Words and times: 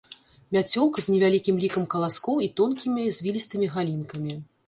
Мяцёлка 0.55 1.03
з 1.05 1.17
невялікім 1.17 1.59
лікам 1.65 1.83
каласкоў 1.95 2.41
і 2.47 2.49
тонкімі 2.61 3.05
звілістымі 3.17 3.71
галінкамі. 3.77 4.33